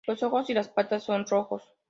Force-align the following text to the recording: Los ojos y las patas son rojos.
Los 0.07 0.23
ojos 0.23 0.49
y 0.49 0.55
las 0.55 0.67
patas 0.67 1.03
son 1.03 1.27
rojos. 1.27 1.63